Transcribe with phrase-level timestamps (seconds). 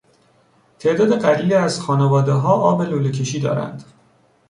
[0.79, 3.83] تعداد قلیلی از خانوادهها آب لوله کشی دارند.